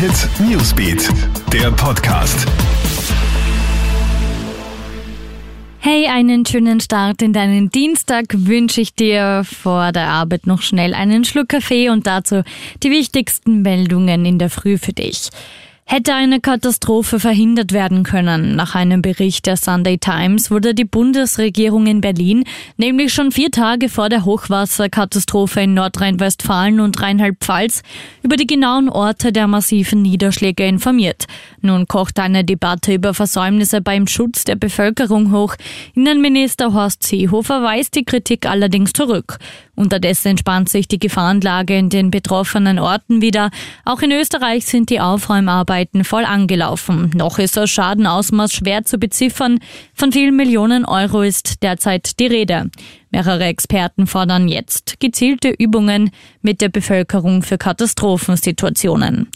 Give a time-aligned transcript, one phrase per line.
[0.00, 1.10] Hit Newsbeat,
[1.52, 2.46] der Podcast.
[5.78, 10.94] Hey, einen schönen Start in deinen Dienstag wünsche ich dir vor der Arbeit noch schnell
[10.94, 12.44] einen Schluck Kaffee und dazu
[12.82, 15.28] die wichtigsten Meldungen in der Früh für dich.
[15.92, 18.54] Hätte eine Katastrophe verhindert werden können.
[18.54, 22.44] Nach einem Bericht der Sunday Times wurde die Bundesregierung in Berlin
[22.76, 27.82] nämlich schon vier Tage vor der Hochwasserkatastrophe in Nordrhein-Westfalen und Rheinland-Pfalz
[28.22, 31.24] über die genauen Orte der massiven Niederschläge informiert.
[31.60, 35.56] Nun kocht eine Debatte über Versäumnisse beim Schutz der Bevölkerung hoch.
[35.96, 39.38] Innenminister Horst Seehofer weist die Kritik allerdings zurück.
[39.74, 43.50] Unterdessen entspannt sich die Gefahrenlage in den betroffenen Orten wieder.
[43.84, 47.10] Auch in Österreich sind die Aufräumarbeiten voll angelaufen.
[47.14, 49.58] Noch ist das Schadenausmaß schwer zu beziffern.
[49.94, 52.70] Von vielen Millionen Euro ist derzeit die Rede.
[53.10, 56.10] Mehrere Experten fordern jetzt gezielte Übungen
[56.42, 59.28] mit der Bevölkerung für Katastrophensituationen.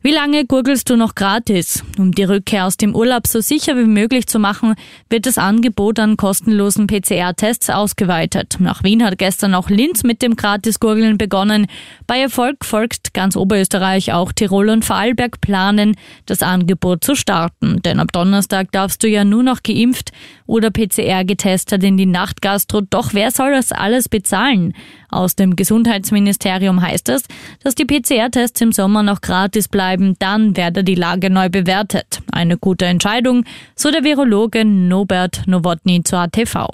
[0.00, 1.82] Wie lange gurgelst du noch gratis?
[1.98, 4.76] Um die Rückkehr aus dem Urlaub so sicher wie möglich zu machen,
[5.10, 8.58] wird das Angebot an kostenlosen PCR-Tests ausgeweitet.
[8.60, 11.66] Nach Wien hat gestern auch Linz mit dem Gratis-Gurgeln begonnen.
[12.06, 17.82] Bei Erfolg folgt ganz Oberösterreich, auch Tirol und Vorarlberg planen, das Angebot zu starten.
[17.82, 20.12] Denn ab Donnerstag darfst du ja nur noch geimpft
[20.48, 22.80] oder PCR getestet in die Nachtgastro.
[22.80, 24.74] Doch wer soll das alles bezahlen?
[25.10, 27.22] Aus dem Gesundheitsministerium heißt es,
[27.62, 32.20] dass die PCR-Tests im Sommer noch gratis bleiben dann werde die Lage neu bewertet.
[32.32, 33.44] Eine gute Entscheidung,
[33.76, 36.66] so der Virologe Nobert Nowotny zur ATV.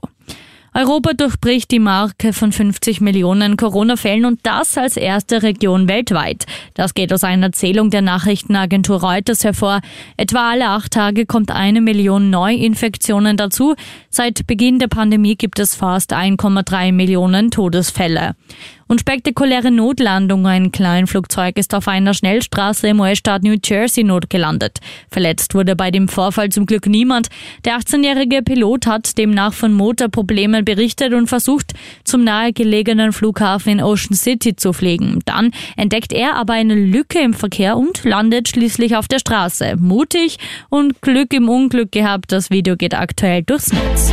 [0.76, 6.46] Europa durchbricht die Marke von 50 Millionen Corona-Fällen und das als erste Region weltweit.
[6.74, 9.82] Das geht aus einer Zählung der Nachrichtenagentur Reuters hervor.
[10.16, 13.76] Etwa alle acht Tage kommt eine Million Neuinfektionen dazu.
[14.10, 18.34] Seit Beginn der Pandemie gibt es fast 1,3 Millionen Todesfälle.
[18.86, 20.46] Und spektakuläre Notlandung.
[20.46, 24.78] Ein Kleinflugzeug ist auf einer Schnellstraße im US-Staat New Jersey notgelandet.
[25.10, 27.28] Verletzt wurde bei dem Vorfall zum Glück niemand.
[27.64, 31.72] Der 18-jährige Pilot hat demnach von Motorproblemen berichtet und versucht,
[32.04, 35.20] zum nahegelegenen Flughafen in Ocean City zu fliegen.
[35.24, 39.76] Dann entdeckt er aber eine Lücke im Verkehr und landet schließlich auf der Straße.
[39.78, 42.32] Mutig und Glück im Unglück gehabt.
[42.32, 44.12] Das Video geht aktuell durchs Netz.